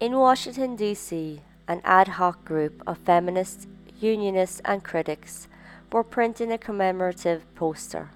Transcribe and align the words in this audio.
In 0.00 0.16
Washington, 0.16 0.76
D.C., 0.76 1.42
an 1.68 1.82
ad 1.84 2.08
hoc 2.08 2.42
group 2.46 2.82
of 2.86 2.96
feminists, 2.96 3.66
unionists, 4.00 4.62
and 4.64 4.82
critics 4.82 5.46
were 5.92 6.02
printing 6.02 6.50
a 6.50 6.56
commemorative 6.56 7.44
poster. 7.54 8.08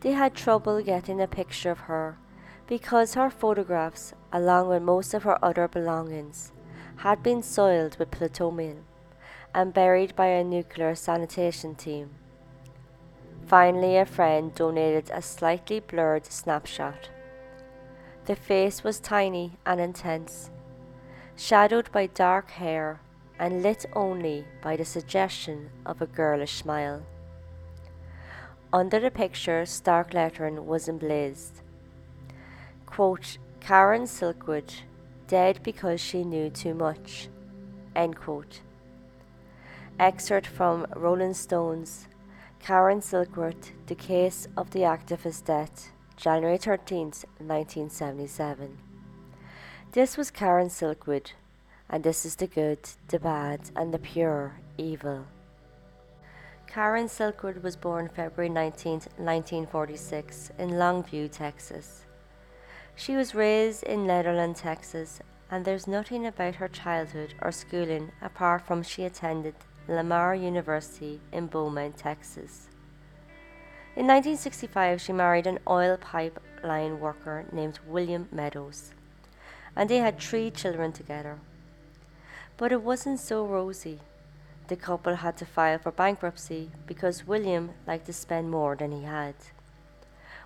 They 0.00 0.12
had 0.12 0.34
trouble 0.34 0.82
getting 0.82 1.20
a 1.20 1.26
picture 1.26 1.70
of 1.70 1.80
her 1.80 2.16
because 2.66 3.12
her 3.12 3.28
photographs, 3.28 4.14
along 4.32 4.68
with 4.68 4.82
most 4.82 5.12
of 5.12 5.24
her 5.24 5.44
other 5.44 5.68
belongings, 5.68 6.50
had 6.96 7.22
been 7.22 7.42
soiled 7.42 7.98
with 7.98 8.10
plutonium 8.10 8.84
and 9.54 9.74
buried 9.74 10.16
by 10.16 10.28
a 10.28 10.42
nuclear 10.42 10.94
sanitation 10.94 11.74
team. 11.74 12.08
Finally, 13.46 13.98
a 13.98 14.06
friend 14.06 14.54
donated 14.54 15.10
a 15.12 15.20
slightly 15.20 15.80
blurred 15.80 16.24
snapshot. 16.24 17.10
The 18.24 18.34
face 18.34 18.82
was 18.82 18.98
tiny 18.98 19.58
and 19.66 19.78
intense, 19.78 20.50
shadowed 21.40 21.90
by 21.90 22.04
dark 22.06 22.50
hair 22.50 23.00
and 23.38 23.62
lit 23.62 23.86
only 23.94 24.44
by 24.60 24.76
the 24.76 24.84
suggestion 24.84 25.70
of 25.86 26.02
a 26.02 26.06
girlish 26.06 26.56
smile. 26.56 27.02
Under 28.74 29.00
the 29.00 29.10
picture, 29.10 29.64
stark 29.64 30.12
lettering 30.12 30.66
was 30.66 30.86
emblazed. 30.86 31.62
Quote, 32.84 33.38
Karen 33.58 34.02
Silkwood, 34.02 34.82
dead 35.28 35.60
because 35.62 35.98
she 35.98 36.24
knew 36.24 36.50
too 36.50 36.74
much. 36.74 37.28
End 37.96 38.16
quote. 38.16 38.60
Excerpt 39.98 40.46
from 40.46 40.86
Rolling 40.94 41.34
Stones, 41.34 42.06
Karen 42.58 43.00
Silkwood, 43.00 43.70
The 43.86 43.94
Case 43.94 44.46
of 44.58 44.72
the 44.72 44.84
Activist's 44.84 45.40
Death, 45.40 45.90
January 46.18 46.58
13, 46.58 47.06
1977. 47.38 48.89
This 49.92 50.16
was 50.16 50.30
Karen 50.30 50.68
Silkwood, 50.68 51.32
and 51.88 52.04
this 52.04 52.24
is 52.24 52.36
the 52.36 52.46
good, 52.46 52.78
the 53.08 53.18
bad, 53.18 53.72
and 53.74 53.92
the 53.92 53.98
pure 53.98 54.60
evil. 54.78 55.26
Karen 56.68 57.08
Silkwood 57.08 57.60
was 57.64 57.74
born 57.74 58.08
February 58.08 58.50
19, 58.50 58.92
1946, 58.92 60.52
in 60.60 60.70
Longview, 60.70 61.32
Texas. 61.32 62.06
She 62.94 63.16
was 63.16 63.34
raised 63.34 63.82
in 63.82 64.06
Nederland, 64.06 64.60
Texas, 64.60 65.18
and 65.50 65.64
there's 65.64 65.88
nothing 65.88 66.24
about 66.24 66.54
her 66.54 66.68
childhood 66.68 67.34
or 67.42 67.50
schooling 67.50 68.12
apart 68.22 68.64
from 68.64 68.84
she 68.84 69.02
attended 69.02 69.56
Lamar 69.88 70.36
University 70.36 71.20
in 71.32 71.48
Beaumont, 71.48 71.96
Texas. 71.96 72.68
In 73.96 74.06
1965, 74.06 75.00
she 75.00 75.12
married 75.12 75.48
an 75.48 75.58
oil 75.66 75.96
pipeline 75.96 77.00
worker 77.00 77.44
named 77.50 77.80
William 77.88 78.28
Meadows, 78.30 78.92
and 79.76 79.88
they 79.88 79.98
had 79.98 80.18
three 80.18 80.50
children 80.50 80.92
together. 80.92 81.38
But 82.56 82.72
it 82.72 82.82
wasn't 82.82 83.20
so 83.20 83.44
rosy 83.44 84.00
the 84.70 84.76
couple 84.76 85.16
had 85.16 85.36
to 85.36 85.44
file 85.44 85.78
for 85.78 85.90
bankruptcy 85.90 86.70
because 86.86 87.26
William 87.26 87.70
liked 87.88 88.06
to 88.06 88.12
spend 88.12 88.52
more 88.52 88.76
than 88.76 88.92
he 88.92 89.02
had. 89.02 89.34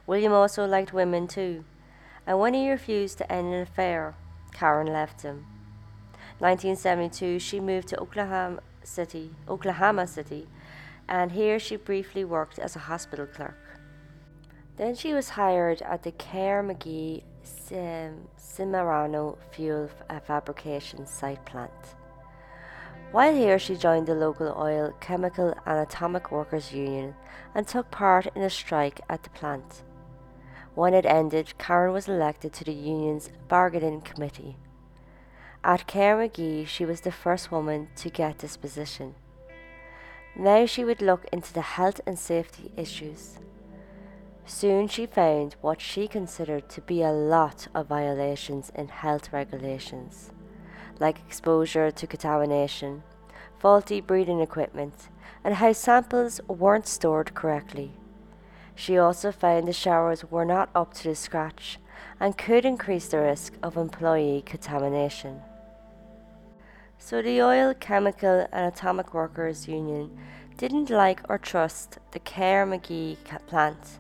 William 0.07 0.33
also 0.33 0.67
liked 0.67 0.95
women 0.95 1.29
too, 1.29 1.63
and 2.27 2.41
when 2.41 2.55
he 2.55 2.71
refused 2.71 3.19
to 3.19 3.31
end 3.31 3.53
an 3.53 3.61
affair, 3.61 4.15
Karen 4.55 4.87
left 4.87 5.21
him. 5.21 5.45
1972, 6.39 7.39
she 7.39 7.61
moved 7.61 7.89
to 7.89 8.01
Oklahoma 8.01 8.61
City, 8.83 9.31
Oklahoma 9.47 10.07
City, 10.07 10.49
and 11.07 11.33
here 11.33 11.59
she 11.59 11.77
briefly 11.77 12.25
worked 12.25 12.59
as 12.59 12.75
a 12.75 12.87
hospital 12.91 13.27
clerk. 13.27 13.79
Then 14.79 14.95
she 14.95 15.13
was 15.13 15.31
hired 15.31 15.83
at 15.83 16.03
the 16.03 16.13
Kerr-McGee 16.13 17.23
Cimarron 17.45 19.35
fuel 19.53 19.91
uh, 20.09 20.21
fabrication 20.21 21.07
site 21.07 21.45
plant. 21.45 21.71
While 23.13 23.35
here, 23.35 23.59
she 23.59 23.77
joined 23.77 24.09
the 24.09 24.15
local 24.15 24.55
oil, 24.59 24.93
chemical, 25.01 25.55
and 25.67 25.79
atomic 25.79 26.33
workers' 26.33 26.73
union 26.73 27.15
and 27.55 27.67
took 27.67 27.91
part 27.91 28.27
in 28.35 28.43
a 28.43 28.51
strike 28.51 29.01
at 29.09 29.23
the 29.23 29.31
plant. 29.31 29.83
When 30.75 30.95
it 30.95 31.07
ended, 31.07 31.57
Karen 31.57 31.93
was 31.93 32.09
elected 32.09 32.53
to 32.55 32.65
the 32.65 32.73
union's 32.73 33.31
bargaining 33.47 34.01
committee. 34.01 34.57
At 35.63 35.87
Kerr-McGee, 35.87 36.67
she 36.67 36.85
was 36.85 37.03
the 37.03 37.13
first 37.13 37.53
woman 37.53 37.89
to 37.97 38.11
get 38.11 38.41
this 38.41 38.57
position. 38.57 39.15
Now 40.37 40.67
she 40.67 40.85
would 40.85 41.01
look 41.01 41.25
into 41.33 41.55
the 41.55 41.63
health 41.63 42.01
and 42.07 42.19
safety 42.19 42.73
issues. 42.77 43.39
Soon 44.47 44.89
she 44.89 45.07
found 45.07 45.57
what 45.61 45.81
she 45.81 46.07
considered 46.07 46.69
to 46.69 46.81
be 46.81 47.03
a 47.03 47.13
lot 47.13 47.69
of 47.75 47.87
violations 47.87 48.71
in 48.75 48.89
health 48.89 49.33
regulations 49.33 50.31
like 51.01 51.19
exposure 51.27 51.91
to 51.91 52.07
contamination, 52.07 53.03
faulty 53.59 54.01
breeding 54.01 54.41
equipment, 54.41 55.09
and 55.43 55.55
how 55.55 55.73
samples 55.73 56.41
weren't 56.49 56.87
stored 56.87 57.35
correctly. 57.35 57.93
She 58.75 58.99
also 58.99 59.31
found 59.31 59.69
the 59.69 59.73
showers 59.73 60.25
were 60.31 60.45
not 60.45 60.71
up 60.75 60.95
to 60.95 61.09
the 61.09 61.15
scratch 61.15 61.79
and 62.19 62.39
could 62.39 62.65
increase 62.65 63.09
the 63.09 63.21
risk 63.21 63.55
of 63.63 63.77
employee 63.77 64.43
contamination. 64.45 65.41
So 66.99 67.23
the 67.23 67.43
Oil, 67.43 67.75
Chemical 67.75 68.47
and 68.53 68.73
Atomic 68.73 69.15
Workers 69.15 69.69
Union 69.69 70.17
didn't 70.57 70.91
like 70.91 71.21
or 71.29 71.39
trust 71.39 71.99
the 72.13 72.19
Kerr-McGee 72.19 73.17
plant 73.47 73.99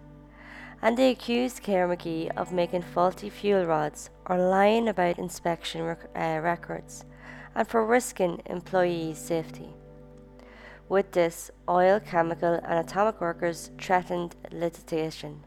and 0.84 0.98
they 0.98 1.10
accused 1.10 1.62
Kerr-McGee 1.62 2.36
of 2.36 2.52
making 2.52 2.82
faulty 2.82 3.30
fuel 3.30 3.64
rods 3.64 4.10
or 4.26 4.36
lying 4.36 4.86
about 4.86 5.18
inspection 5.18 5.82
rec- 5.82 6.10
uh, 6.14 6.40
records 6.42 7.06
and 7.54 7.66
for 7.66 7.86
risking 7.86 8.42
employee 8.44 9.14
safety. 9.14 9.70
With 10.90 11.12
this, 11.12 11.50
oil, 11.66 12.00
chemical, 12.00 12.60
and 12.62 12.78
atomic 12.78 13.18
workers 13.18 13.70
threatened 13.80 14.36
litigation. 14.52 15.44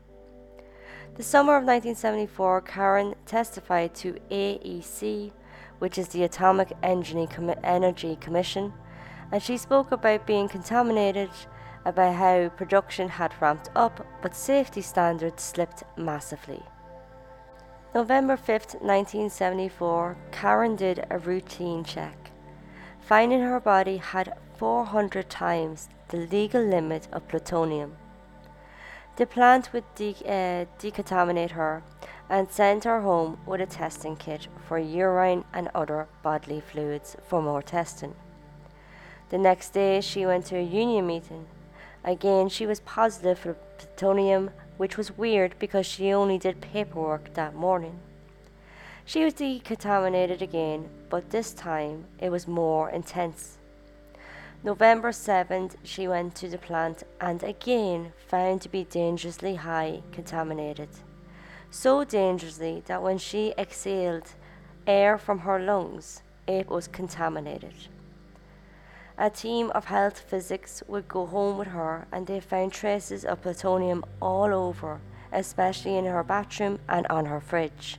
The 1.15 1.23
summer 1.23 1.55
of 1.55 1.65
1974, 1.65 2.61
Karen 2.61 3.13
testified 3.27 3.93
to 3.95 4.17
AEC, 4.31 5.31
which 5.77 5.99
is 5.99 6.07
the 6.07 6.23
Atomic 6.23 6.73
Energy 6.81 8.15
Commission, 8.19 8.73
and 9.31 9.43
she 9.43 9.57
spoke 9.57 9.91
about 9.91 10.25
being 10.25 10.47
contaminated 10.47 11.29
about 11.87 12.15
how 12.15 12.49
production 12.49 13.07
had 13.07 13.33
ramped 13.41 13.69
up, 13.73 14.05
but 14.21 14.35
safety 14.35 14.81
standards 14.81 15.41
slipped 15.41 15.83
massively. 15.95 16.61
November 17.95 18.35
5, 18.35 18.47
1974, 18.81 20.17
Karen 20.33 20.75
did 20.75 21.05
a 21.09 21.17
routine 21.17 21.85
check, 21.85 22.31
finding 22.99 23.39
her 23.39 23.61
body 23.61 23.97
had 23.97 24.37
400 24.57 25.29
times 25.29 25.87
the 26.09 26.17
legal 26.17 26.61
limit 26.61 27.07
of 27.13 27.25
plutonium. 27.29 27.95
The 29.15 29.25
plant 29.25 29.71
would 29.71 29.85
de- 29.95 30.25
uh, 30.25 30.65
decontaminate 30.79 31.51
her 31.51 31.83
and 32.29 32.51
send 32.51 32.83
her 32.83 32.99
home 32.99 33.39
with 33.45 33.61
a 33.61 33.65
testing 33.65 34.17
kit 34.17 34.49
for 34.67 34.77
urine 34.77 35.45
and 35.53 35.69
other 35.73 36.09
bodily 36.21 36.59
fluids 36.59 37.15
for 37.25 37.41
more 37.41 37.61
testing. 37.61 38.13
The 39.29 39.37
next 39.37 39.69
day, 39.69 40.01
she 40.01 40.25
went 40.25 40.45
to 40.47 40.57
a 40.57 40.61
union 40.61 41.07
meeting 41.07 41.47
Again, 42.03 42.49
she 42.49 42.65
was 42.65 42.79
positive 42.81 43.39
for 43.39 43.53
plutonium, 43.77 44.51
which 44.77 44.97
was 44.97 45.17
weird 45.17 45.55
because 45.59 45.85
she 45.85 46.13
only 46.13 46.37
did 46.37 46.61
paperwork 46.61 47.33
that 47.33 47.55
morning. 47.55 47.99
She 49.05 49.23
was 49.23 49.33
decontaminated 49.33 50.41
again, 50.41 50.89
but 51.09 51.29
this 51.29 51.53
time 51.53 52.05
it 52.19 52.29
was 52.29 52.47
more 52.47 52.89
intense. 52.89 53.57
November 54.63 55.11
7th, 55.11 55.75
she 55.83 56.07
went 56.07 56.35
to 56.35 56.49
the 56.49 56.57
plant 56.57 57.03
and 57.21 57.43
again 57.43 58.11
found 58.27 58.61
to 58.61 58.69
be 58.69 58.83
dangerously 58.83 59.55
high 59.55 60.01
contaminated. 60.11 60.89
So 61.71 62.03
dangerously 62.03 62.83
that 62.87 63.03
when 63.03 63.17
she 63.17 63.53
exhaled 63.57 64.31
air 64.85 65.17
from 65.17 65.39
her 65.39 65.59
lungs, 65.59 66.21
it 66.47 66.67
was 66.67 66.87
contaminated. 66.87 67.73
A 69.19 69.31
team 69.31 69.71
of 69.71 69.85
health 69.85 70.19
physics 70.19 70.83
would 70.87 71.07
go 71.07 71.25
home 71.25 71.57
with 71.57 71.69
her 71.69 72.05
and 72.11 72.27
they 72.27 72.39
found 72.39 72.71
traces 72.71 73.25
of 73.25 73.41
plutonium 73.41 74.05
all 74.21 74.53
over, 74.53 74.99
especially 75.31 75.97
in 75.97 76.05
her 76.05 76.23
bathroom 76.23 76.77
and 76.87 77.07
on 77.07 77.25
her 77.25 77.41
fridge. 77.41 77.97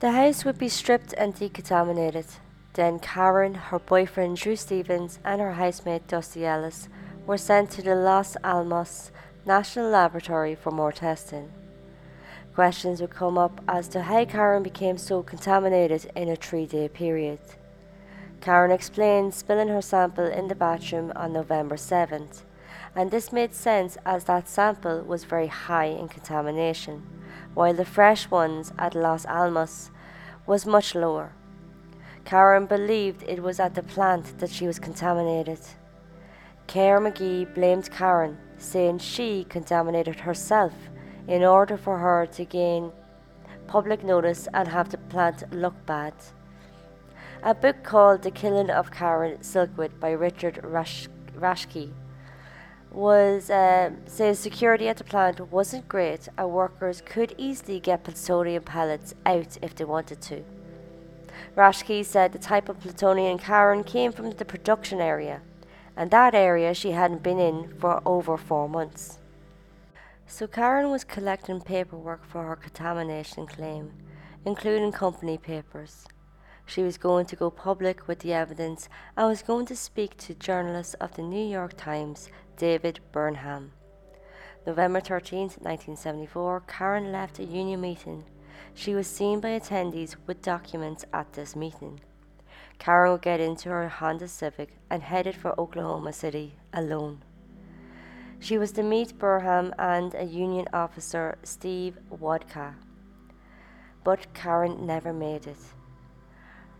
The 0.00 0.10
house 0.10 0.44
would 0.44 0.58
be 0.58 0.68
stripped 0.68 1.12
and 1.12 1.32
decontaminated. 1.32 2.26
Then 2.72 2.98
Karen, 2.98 3.54
her 3.54 3.78
boyfriend 3.78 4.36
Drew 4.36 4.56
Stevens, 4.56 5.20
and 5.24 5.40
her 5.40 5.52
housemate 5.52 6.08
Dusty 6.08 6.44
Ellis 6.44 6.88
were 7.24 7.38
sent 7.38 7.70
to 7.70 7.82
the 7.82 7.94
Los 7.94 8.36
Alamos 8.42 9.12
National 9.46 9.88
Laboratory 9.88 10.56
for 10.56 10.72
more 10.72 10.92
testing. 10.92 11.52
Questions 12.54 13.00
would 13.00 13.10
come 13.10 13.38
up 13.38 13.60
as 13.68 13.86
to 13.88 14.02
how 14.02 14.24
Karen 14.24 14.64
became 14.64 14.98
so 14.98 15.22
contaminated 15.22 16.10
in 16.16 16.28
a 16.28 16.36
three 16.36 16.66
day 16.66 16.88
period. 16.88 17.38
Karen 18.40 18.70
explained 18.70 19.34
spilling 19.34 19.68
her 19.68 19.82
sample 19.82 20.26
in 20.26 20.48
the 20.48 20.54
bathroom 20.54 21.12
on 21.16 21.32
November 21.32 21.76
7th, 21.76 22.42
and 22.94 23.10
this 23.10 23.32
made 23.32 23.54
sense 23.54 23.98
as 24.06 24.24
that 24.24 24.48
sample 24.48 25.02
was 25.02 25.24
very 25.24 25.48
high 25.48 25.86
in 25.86 26.08
contamination, 26.08 27.02
while 27.54 27.74
the 27.74 27.84
fresh 27.84 28.30
ones 28.30 28.72
at 28.78 28.94
Los 28.94 29.26
Alamos 29.26 29.90
was 30.46 30.64
much 30.64 30.94
lower. 30.94 31.32
Karen 32.24 32.66
believed 32.66 33.22
it 33.22 33.42
was 33.42 33.60
at 33.60 33.74
the 33.74 33.82
plant 33.82 34.38
that 34.38 34.50
she 34.50 34.66
was 34.66 34.78
contaminated. 34.78 35.60
Kerr-McGee 36.66 37.54
blamed 37.54 37.90
Karen, 37.90 38.38
saying 38.58 38.98
she 38.98 39.44
contaminated 39.48 40.20
herself 40.20 40.72
in 41.28 41.44
order 41.44 41.76
for 41.76 41.98
her 41.98 42.26
to 42.26 42.44
gain 42.44 42.92
public 43.66 44.04
notice 44.04 44.48
and 44.54 44.68
have 44.68 44.90
the 44.90 44.98
plant 44.98 45.42
look 45.52 45.74
bad. 45.86 46.14
A 47.42 47.54
book 47.54 47.82
called 47.82 48.22
The 48.22 48.30
Killing 48.30 48.70
of 48.70 48.90
Karen 48.90 49.38
Silkwood 49.38 50.00
by 50.00 50.10
Richard 50.10 50.58
Rash- 50.64 51.08
Rashke 51.38 51.92
was 52.90 53.50
uh, 53.50 53.90
says 54.06 54.38
security 54.38 54.88
at 54.88 54.96
the 54.96 55.04
plant 55.04 55.52
wasn't 55.52 55.86
great 55.86 56.28
and 56.38 56.50
workers 56.50 57.02
could 57.04 57.34
easily 57.36 57.78
get 57.78 58.04
plutonium 58.04 58.62
pellets 58.62 59.14
out 59.26 59.58
if 59.60 59.74
they 59.74 59.84
wanted 59.84 60.22
to. 60.22 60.44
Rashke 61.54 62.04
said 62.04 62.32
the 62.32 62.38
type 62.38 62.70
of 62.70 62.80
plutonium 62.80 63.38
Karen 63.38 63.84
came 63.84 64.12
from 64.12 64.30
the 64.30 64.44
production 64.44 65.00
area, 65.00 65.42
and 65.94 66.10
that 66.10 66.34
area 66.34 66.72
she 66.72 66.92
hadn't 66.92 67.22
been 67.22 67.38
in 67.38 67.74
for 67.78 68.00
over 68.06 68.38
four 68.38 68.66
months. 68.66 69.18
So 70.26 70.46
Karen 70.46 70.90
was 70.90 71.04
collecting 71.04 71.60
paperwork 71.60 72.24
for 72.24 72.44
her 72.44 72.56
contamination 72.56 73.46
claim, 73.46 73.92
including 74.44 74.90
company 74.90 75.36
papers. 75.36 76.06
She 76.68 76.82
was 76.82 76.98
going 76.98 77.26
to 77.26 77.36
go 77.36 77.48
public 77.48 78.08
with 78.08 78.18
the 78.18 78.32
evidence 78.32 78.88
and 79.16 79.28
was 79.28 79.42
going 79.42 79.66
to 79.66 79.76
speak 79.76 80.16
to 80.18 80.34
journalist 80.34 80.96
of 81.00 81.14
the 81.14 81.22
New 81.22 81.46
York 81.46 81.74
Times, 81.76 82.28
David 82.56 82.98
Burnham. 83.12 83.70
November 84.66 85.00
13, 85.00 85.42
1974, 85.42 86.64
Karen 86.66 87.12
left 87.12 87.38
a 87.38 87.44
union 87.44 87.80
meeting. 87.80 88.24
She 88.74 88.96
was 88.96 89.06
seen 89.06 89.38
by 89.38 89.50
attendees 89.50 90.16
with 90.26 90.42
documents 90.42 91.04
at 91.12 91.32
this 91.34 91.54
meeting. 91.54 92.00
Karen 92.80 93.12
would 93.12 93.22
get 93.22 93.38
into 93.38 93.68
her 93.68 93.88
Honda 93.88 94.26
Civic 94.26 94.70
and 94.90 95.04
headed 95.04 95.36
for 95.36 95.58
Oklahoma 95.58 96.12
City 96.12 96.56
alone. 96.74 97.22
She 98.40 98.58
was 98.58 98.72
to 98.72 98.82
meet 98.82 99.18
Burnham 99.18 99.72
and 99.78 100.14
a 100.14 100.24
union 100.24 100.66
officer, 100.72 101.38
Steve 101.44 101.96
Wodka. 102.10 102.74
But 104.02 104.34
Karen 104.34 104.84
never 104.84 105.12
made 105.12 105.46
it. 105.46 105.56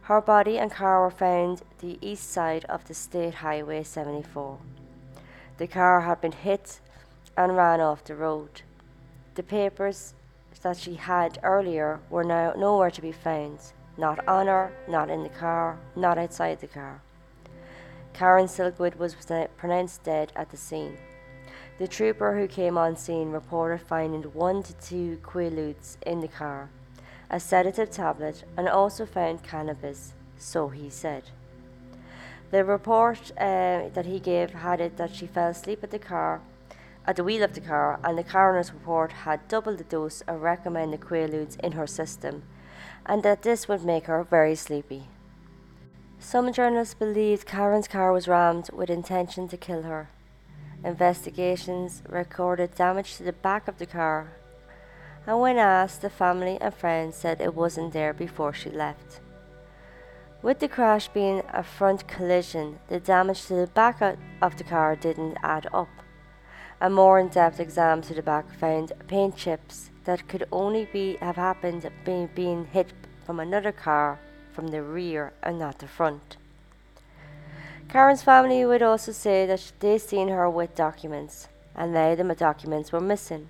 Her 0.06 0.20
body 0.20 0.56
and 0.56 0.70
car 0.70 1.02
were 1.02 1.10
found 1.10 1.62
the 1.80 1.98
east 2.00 2.30
side 2.30 2.64
of 2.66 2.84
the 2.84 2.94
State 2.94 3.34
Highway 3.34 3.82
74. 3.82 4.56
The 5.58 5.66
car 5.66 6.02
had 6.02 6.20
been 6.20 6.30
hit 6.30 6.78
and 7.36 7.56
ran 7.56 7.80
off 7.80 8.04
the 8.04 8.14
road. 8.14 8.62
The 9.34 9.42
papers 9.42 10.14
that 10.62 10.76
she 10.76 10.94
had 10.94 11.40
earlier 11.42 11.98
were 12.08 12.22
now 12.22 12.52
nowhere 12.56 12.92
to 12.92 13.02
be 13.02 13.10
found, 13.10 13.58
not 13.98 14.24
on 14.28 14.46
her, 14.46 14.70
not 14.86 15.10
in 15.10 15.24
the 15.24 15.28
car, 15.28 15.76
not 15.96 16.18
outside 16.18 16.60
the 16.60 16.68
car. 16.68 17.02
Karen 18.12 18.46
Silkwood 18.46 18.94
was 18.94 19.16
pronounced 19.56 20.04
dead 20.04 20.32
at 20.36 20.50
the 20.50 20.56
scene. 20.56 20.98
The 21.78 21.88
trooper 21.88 22.38
who 22.38 22.46
came 22.46 22.78
on 22.78 22.94
scene 22.94 23.32
reported 23.32 23.80
finding 23.80 24.22
one 24.22 24.62
to 24.62 24.72
two 24.74 25.18
quaaludes 25.24 25.96
in 26.06 26.20
the 26.20 26.28
car 26.28 26.70
a 27.30 27.40
sedative 27.40 27.90
tablet, 27.90 28.44
and 28.56 28.68
also 28.68 29.06
found 29.06 29.42
cannabis, 29.42 30.14
so 30.36 30.68
he 30.68 30.88
said. 30.90 31.24
The 32.50 32.64
report 32.64 33.32
uh, 33.32 33.88
that 33.92 34.06
he 34.06 34.20
gave 34.20 34.50
had 34.50 34.80
it 34.80 34.96
that 34.96 35.14
she 35.14 35.26
fell 35.26 35.50
asleep 35.50 35.82
at 35.82 35.90
the 35.90 35.98
car, 35.98 36.40
at 37.06 37.16
the 37.16 37.24
wheel 37.24 37.42
of 37.42 37.54
the 37.54 37.60
car, 37.60 37.98
and 38.04 38.16
the 38.16 38.24
coroner's 38.24 38.72
report 38.72 39.12
had 39.12 39.48
double 39.48 39.76
the 39.76 39.84
dose 39.84 40.20
of 40.22 40.42
recommended 40.42 41.00
quaaludes 41.00 41.58
in 41.60 41.72
her 41.72 41.86
system, 41.86 42.44
and 43.04 43.22
that 43.22 43.42
this 43.42 43.68
would 43.68 43.84
make 43.84 44.06
her 44.06 44.22
very 44.22 44.54
sleepy. 44.54 45.08
Some 46.18 46.52
journalists 46.52 46.94
believed 46.94 47.46
Karen's 47.46 47.88
car 47.88 48.12
was 48.12 48.28
rammed 48.28 48.70
with 48.72 48.90
intention 48.90 49.48
to 49.48 49.56
kill 49.56 49.82
her. 49.82 50.08
Investigations 50.84 52.02
recorded 52.08 52.74
damage 52.74 53.16
to 53.16 53.22
the 53.22 53.32
back 53.32 53.68
of 53.68 53.78
the 53.78 53.86
car 53.86 54.32
and 55.26 55.40
when 55.40 55.58
asked, 55.58 56.02
the 56.02 56.10
family 56.10 56.56
and 56.60 56.72
friends 56.72 57.16
said 57.16 57.40
it 57.40 57.54
wasn't 57.54 57.92
there 57.92 58.12
before 58.12 58.52
she 58.52 58.70
left. 58.70 59.20
With 60.40 60.60
the 60.60 60.68
crash 60.68 61.08
being 61.08 61.42
a 61.52 61.64
front 61.64 62.06
collision, 62.06 62.78
the 62.88 63.00
damage 63.00 63.46
to 63.46 63.54
the 63.54 63.66
back 63.66 64.00
of 64.40 64.56
the 64.56 64.64
car 64.64 64.94
didn't 64.94 65.38
add 65.42 65.66
up. 65.74 65.88
A 66.80 66.88
more 66.88 67.18
in-depth 67.18 67.58
exam 67.58 68.02
to 68.02 68.14
the 68.14 68.22
back 68.22 68.52
found 68.54 68.92
paint 69.08 69.36
chips 69.36 69.90
that 70.04 70.28
could 70.28 70.46
only 70.52 70.84
be 70.92 71.16
have 71.16 71.36
happened 71.36 71.90
being, 72.04 72.28
being 72.34 72.66
hit 72.66 72.92
from 73.24 73.40
another 73.40 73.72
car 73.72 74.20
from 74.52 74.68
the 74.68 74.82
rear 74.82 75.32
and 75.42 75.58
not 75.58 75.80
the 75.80 75.88
front. 75.88 76.36
Karen's 77.88 78.22
family 78.22 78.64
would 78.64 78.82
also 78.82 79.10
say 79.10 79.46
that 79.46 79.72
they 79.80 79.98
seen 79.98 80.28
her 80.28 80.48
with 80.48 80.74
documents, 80.74 81.48
and 81.74 81.92
now 81.92 82.14
the 82.14 82.34
documents 82.34 82.92
were 82.92 83.00
missing 83.00 83.48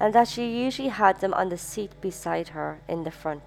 and 0.00 0.14
that 0.14 0.26
she 0.26 0.46
usually 0.64 0.88
had 0.88 1.20
them 1.20 1.34
on 1.34 1.50
the 1.50 1.58
seat 1.58 1.92
beside 2.00 2.48
her 2.48 2.80
in 2.88 3.04
the 3.04 3.10
front. 3.10 3.42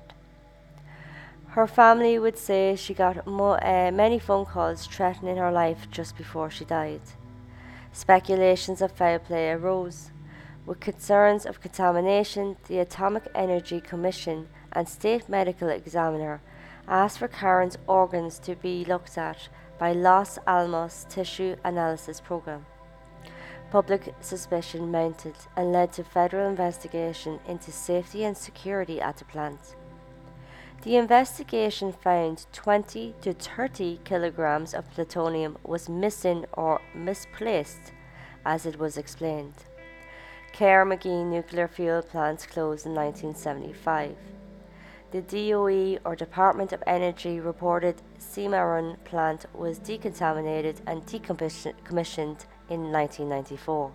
Her 1.47 1.67
family 1.67 2.17
would 2.19 2.37
say 2.37 2.75
she 2.75 2.93
got 2.93 3.27
mo- 3.27 3.59
uh, 3.61 3.91
many 3.91 4.19
phone 4.19 4.45
calls 4.45 4.85
threatening 4.85 5.37
her 5.37 5.51
life 5.51 5.87
just 5.91 6.15
before 6.15 6.49
she 6.51 6.63
died. 6.63 7.01
Speculations 7.91 8.81
of 8.81 8.91
foul 8.91 9.19
play 9.19 9.51
arose. 9.51 10.11
With 10.65 10.79
concerns 10.79 11.45
of 11.45 11.59
contamination, 11.59 12.55
the 12.67 12.79
Atomic 12.79 13.27
Energy 13.35 13.81
Commission 13.81 14.47
and 14.71 14.87
State 14.87 15.27
Medical 15.27 15.69
Examiner 15.69 16.41
asked 16.87 17.19
for 17.19 17.27
Karen's 17.27 17.77
organs 17.87 18.39
to 18.39 18.55
be 18.55 18.85
looked 18.85 19.17
at 19.17 19.49
by 19.77 19.91
Los 19.91 20.37
Alamos 20.47 21.05
Tissue 21.09 21.55
Analysis 21.63 22.19
Program. 22.21 22.65
Public 23.73 24.13
suspicion 24.21 24.91
mounted 24.91 25.33
and 25.57 25.71
led 25.71 25.91
to 25.93 26.03
federal 26.03 26.47
investigation 26.47 27.39
into 27.47 27.71
safety 27.71 28.23
and 28.23 28.37
security 28.37 29.01
at 29.01 29.17
the 29.17 29.25
plant. 29.25 29.75
The 30.83 30.95
investigation 30.95 31.91
found 31.91 32.45
20 32.53 33.15
to 33.21 33.33
30 33.33 34.01
kilograms 34.03 34.75
of 34.75 34.91
plutonium 34.91 35.57
was 35.63 35.89
missing 35.89 36.45
or 36.53 36.81
misplaced, 36.93 37.93
as 38.45 38.67
it 38.67 38.77
was 38.77 38.95
explained. 38.95 39.55
Kerr 40.55 40.85
McGee 40.85 41.25
nuclear 41.25 41.67
fuel 41.67 42.03
plant 42.03 42.47
closed 42.51 42.85
in 42.85 42.93
1975. 42.93 44.15
The 45.09 45.21
DOE 45.23 45.97
or 46.05 46.15
Department 46.15 46.73
of 46.73 46.83
Energy 46.85 47.39
reported 47.39 48.03
Cimarron 48.19 48.97
plant 49.03 49.47
was 49.51 49.79
decontaminated 49.79 50.75
and 50.85 51.03
decommissioned 51.07 52.45
in 52.69 52.91
1994. 52.91 53.91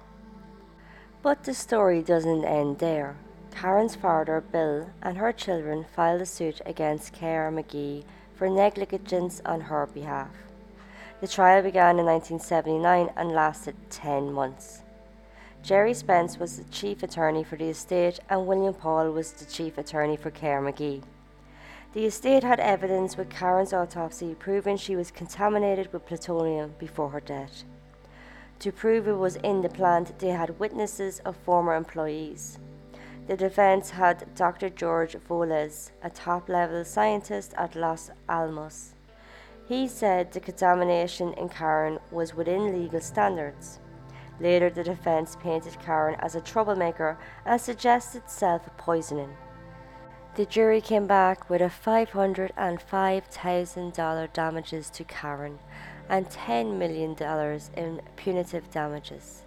But 1.22 1.44
the 1.44 1.54
story 1.54 2.02
doesn't 2.02 2.44
end 2.44 2.78
there. 2.78 3.16
Karen's 3.50 3.96
father, 3.96 4.40
Bill, 4.40 4.90
and 5.02 5.18
her 5.18 5.32
children 5.32 5.84
filed 5.94 6.20
a 6.20 6.26
suit 6.26 6.60
against 6.64 7.12
Kerr-McGee 7.12 8.04
for 8.34 8.48
negligence 8.48 9.42
on 9.44 9.62
her 9.62 9.86
behalf. 9.86 10.30
The 11.20 11.26
trial 11.26 11.62
began 11.62 11.98
in 11.98 12.06
1979 12.06 13.10
and 13.16 13.32
lasted 13.32 13.74
10 13.90 14.32
months. 14.32 14.82
Gerry 15.64 15.92
Spence 15.92 16.38
was 16.38 16.56
the 16.56 16.70
chief 16.70 17.02
attorney 17.02 17.42
for 17.42 17.56
the 17.56 17.70
estate, 17.70 18.20
and 18.30 18.46
William 18.46 18.74
Paul 18.74 19.10
was 19.10 19.32
the 19.32 19.44
chief 19.44 19.76
attorney 19.76 20.16
for 20.16 20.30
Kerr-McGee. 20.30 21.02
The 21.94 22.06
estate 22.06 22.44
had 22.44 22.60
evidence 22.60 23.16
with 23.16 23.30
Karen's 23.30 23.72
autopsy 23.72 24.36
proving 24.36 24.76
she 24.76 24.94
was 24.94 25.10
contaminated 25.10 25.92
with 25.92 26.06
plutonium 26.06 26.74
before 26.78 27.08
her 27.10 27.20
death. 27.20 27.64
To 28.60 28.72
prove 28.72 29.06
it 29.06 29.12
was 29.12 29.36
in 29.36 29.60
the 29.62 29.68
plant, 29.68 30.18
they 30.18 30.30
had 30.30 30.58
witnesses 30.58 31.20
of 31.20 31.36
former 31.36 31.76
employees. 31.76 32.58
The 33.28 33.36
defense 33.36 33.90
had 33.90 34.34
Dr. 34.34 34.68
George 34.68 35.14
Voelz, 35.14 35.92
a 36.02 36.10
top 36.10 36.48
level 36.48 36.84
scientist 36.84 37.54
at 37.56 37.76
Los 37.76 38.10
Alamos. 38.28 38.96
He 39.68 39.86
said 39.86 40.32
the 40.32 40.40
contamination 40.40 41.34
in 41.34 41.50
Karen 41.50 42.00
was 42.10 42.34
within 42.34 42.72
legal 42.72 43.00
standards. 43.00 43.78
Later, 44.40 44.70
the 44.70 44.82
defense 44.82 45.36
painted 45.40 45.78
Karen 45.78 46.16
as 46.18 46.34
a 46.34 46.40
troublemaker 46.40 47.16
and 47.44 47.60
suggested 47.60 48.28
self 48.28 48.62
poisoning. 48.76 49.36
The 50.34 50.46
jury 50.46 50.80
came 50.80 51.06
back 51.06 51.48
with 51.50 51.60
a 51.60 51.66
$505,000 51.66 54.32
damages 54.32 54.90
to 54.90 55.04
Karen 55.04 55.60
and 56.08 56.28
$10 56.28 56.76
million 56.78 57.16
in 57.76 58.00
punitive 58.16 58.70
damages. 58.70 59.42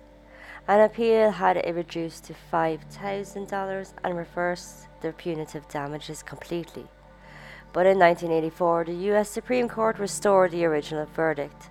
An 0.68 0.80
appeal 0.80 1.32
had 1.32 1.58
it 1.58 1.74
reduced 1.74 2.25
to 2.25 2.36
$5,000 2.51 3.94
and 4.03 4.18
reversed 4.18 4.88
the 5.01 5.12
punitive 5.12 5.68
damages 5.68 6.22
completely. 6.22 6.86
But 7.74 7.86
in 7.86 7.98
1984, 7.98 8.86
the 8.86 8.94
US 9.13 9.30
Supreme 9.30 9.68
Court 9.68 9.98
restored 9.98 10.51
the 10.51 10.65
original 10.65 11.08
verdict. 11.08 11.70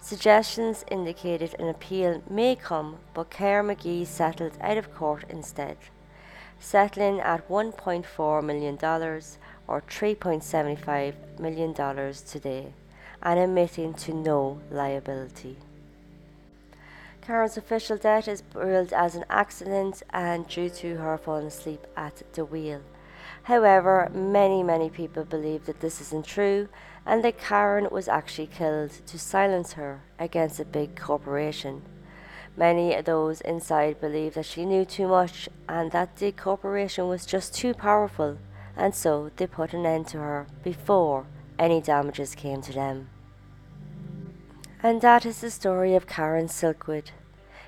Suggestions 0.00 0.84
indicated 0.90 1.54
an 1.58 1.68
appeal 1.68 2.22
may 2.28 2.56
come, 2.56 2.98
but 3.14 3.30
Kerr 3.30 3.62
McGee 3.62 4.06
settled 4.06 4.56
out 4.60 4.78
of 4.78 4.94
court 4.94 5.24
instead, 5.28 5.76
settling 6.58 7.20
at 7.20 7.48
$1.4 7.48 8.42
million 8.42 8.74
or 9.66 9.82
$3.75 9.82 11.14
million 11.38 11.74
today, 11.74 12.72
and 13.22 13.38
admitting 13.38 13.94
to 13.94 14.14
no 14.14 14.60
liability. 14.70 15.56
Karen's 17.20 17.56
official 17.56 17.96
death 17.96 18.26
is 18.26 18.42
billed 18.42 18.92
as 18.92 19.14
an 19.14 19.24
accident 19.28 20.02
and 20.10 20.48
due 20.48 20.70
to 20.70 20.96
her 20.96 21.18
falling 21.18 21.46
asleep 21.46 21.86
at 21.96 22.22
the 22.32 22.44
wheel. 22.44 22.80
However, 23.44 24.10
many, 24.12 24.62
many 24.62 24.90
people 24.90 25.24
believe 25.24 25.66
that 25.66 25.80
this 25.80 26.00
isn't 26.00 26.26
true 26.26 26.68
and 27.06 27.22
that 27.24 27.38
Karen 27.38 27.88
was 27.90 28.08
actually 28.08 28.46
killed 28.46 28.90
to 29.06 29.18
silence 29.18 29.74
her 29.74 30.00
against 30.18 30.60
a 30.60 30.64
big 30.64 30.96
corporation. 30.96 31.82
Many 32.56 32.94
of 32.94 33.04
those 33.04 33.40
inside 33.42 34.00
believe 34.00 34.34
that 34.34 34.46
she 34.46 34.66
knew 34.66 34.84
too 34.84 35.08
much 35.08 35.48
and 35.68 35.92
that 35.92 36.16
the 36.16 36.32
corporation 36.32 37.08
was 37.08 37.24
just 37.24 37.54
too 37.54 37.74
powerful, 37.74 38.38
and 38.76 38.94
so 38.94 39.30
they 39.36 39.46
put 39.46 39.72
an 39.72 39.86
end 39.86 40.08
to 40.08 40.18
her 40.18 40.46
before 40.62 41.26
any 41.60 41.80
damages 41.80 42.34
came 42.34 42.62
to 42.62 42.72
them. 42.72 43.10
And 44.82 45.02
that 45.02 45.26
is 45.26 45.42
the 45.42 45.50
story 45.50 45.94
of 45.94 46.06
Karen 46.06 46.48
Silkwood. 46.48 47.10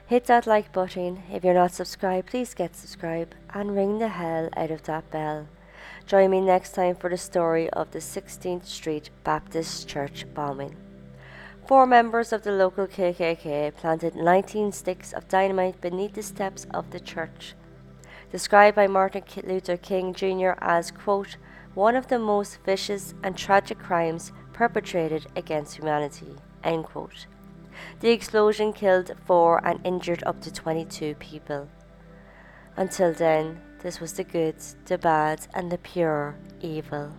Hit 0.06 0.24
that 0.24 0.46
like 0.46 0.72
button. 0.72 1.22
If 1.30 1.44
you're 1.44 1.54
not 1.54 1.72
subscribed, 1.72 2.28
please 2.28 2.54
get 2.54 2.74
subscribed 2.74 3.34
and 3.52 3.76
ring 3.76 3.98
the 3.98 4.08
hell 4.08 4.48
out 4.56 4.70
of 4.70 4.82
that 4.84 5.10
bell. 5.10 5.46
Join 6.06 6.30
me 6.30 6.40
next 6.40 6.74
time 6.74 6.96
for 6.96 7.10
the 7.10 7.18
story 7.18 7.68
of 7.70 7.90
the 7.90 7.98
16th 7.98 8.64
Street 8.64 9.10
Baptist 9.24 9.86
Church 9.88 10.24
bombing. 10.34 10.74
Four 11.66 11.86
members 11.86 12.32
of 12.32 12.42
the 12.42 12.52
local 12.52 12.86
KKK 12.86 13.76
planted 13.76 14.14
19 14.16 14.72
sticks 14.72 15.12
of 15.12 15.28
dynamite 15.28 15.80
beneath 15.80 16.14
the 16.14 16.22
steps 16.22 16.66
of 16.72 16.90
the 16.90 17.00
church. 17.00 17.54
Described 18.32 18.74
by 18.74 18.86
Martin 18.86 19.22
Luther 19.44 19.76
King 19.76 20.12
Jr. 20.14 20.52
as, 20.58 20.90
quote, 20.90 21.36
one 21.74 21.96
of 21.96 22.08
the 22.08 22.18
most 22.18 22.58
vicious 22.64 23.14
and 23.22 23.36
tragic 23.36 23.78
crimes 23.78 24.32
perpetrated 24.52 25.26
against 25.36 25.76
humanity, 25.76 26.36
end 26.62 26.84
quote. 26.84 27.26
The 28.00 28.10
explosion 28.10 28.72
killed 28.72 29.12
four 29.24 29.64
and 29.66 29.80
injured 29.84 30.22
up 30.26 30.40
to 30.42 30.52
22 30.52 31.14
people. 31.14 31.68
Until 32.76 33.12
then, 33.12 33.60
this 33.82 34.00
was 34.00 34.12
the 34.12 34.24
good, 34.24 34.56
the 34.86 34.98
bad, 34.98 35.46
and 35.54 35.72
the 35.72 35.78
pure 35.78 36.36
evil. 36.60 37.12